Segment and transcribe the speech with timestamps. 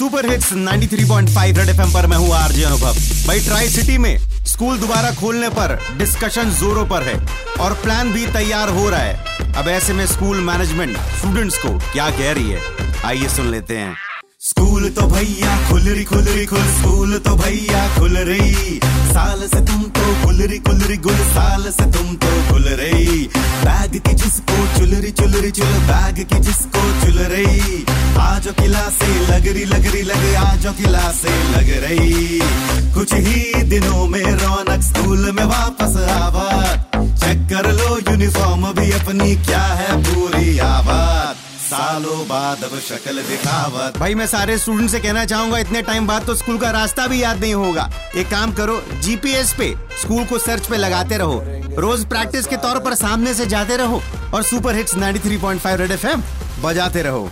[0.00, 2.94] Super hits 93.5 red FM पर मैं हूँ आरजे अनुभव।
[3.26, 7.16] भाई ट्राई सिटी में स्कूल दोबारा खोलने पर डिस्कशन जोरों पर है
[7.60, 12.08] और प्लान भी तैयार हो रहा है। अब ऐसे में स्कूल मैनेजमेंट स्टूडेंट्स को क्या
[12.10, 12.60] कह रही है?
[13.04, 13.94] आइए सुन लेते हैं।
[14.40, 18.78] स्कूल तो भैया खुल रही खुल रही खुल स्कूल तो भैया खुल रही।
[19.12, 22.99] साल से तुम तो खुल रही खुल रही गुल, साल से तुम तो खुल रही।
[25.00, 27.84] जिसको चुलरी चुल, बैग की जिसको चुल रही।
[28.18, 32.40] आज किला से लग रही लग रही लग आज किला से लग रही।
[32.94, 39.36] कुछ ही दिनों में रौनक स्कूल में वापस आवा। चेक कर लो यूनिफॉर्म भी अपनी,
[39.36, 40.79] क्या है पूरी आवाज़
[42.00, 46.26] सालों बाद अब शक्ल दिखावत। भाई, मैं सारे स्टूडेंट से कहना चाहूँगा, इतने टाइम बाद
[46.26, 50.38] तो स्कूल का रास्ता भी याद नहीं होगा। एक काम करो जीपीएस पे स्कूल को
[50.38, 51.42] सर्च पे लगाते रहो।
[51.78, 54.00] रोज प्रैक्टिस के तौर पर सामने से जाते रहो
[54.34, 56.22] और सुपर हिट्स 93.5 रेड एफएम
[56.62, 57.30] बजाते रहो।